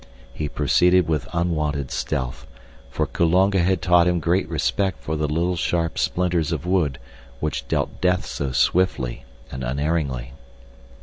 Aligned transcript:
He 0.33 0.49
proceeded 0.49 1.07
with 1.07 1.27
unwonted 1.31 1.91
stealth, 1.91 2.47
for 2.89 3.05
Kulonga 3.05 3.59
had 3.59 3.83
taught 3.83 4.07
him 4.07 4.19
great 4.19 4.49
respect 4.49 5.03
for 5.03 5.15
the 5.15 5.27
little 5.27 5.55
sharp 5.55 5.99
splinters 5.99 6.51
of 6.51 6.65
wood 6.65 6.97
which 7.39 7.67
dealt 7.67 8.01
death 8.01 8.25
so 8.25 8.51
swiftly 8.51 9.25
and 9.51 9.63
unerringly. 9.63 10.33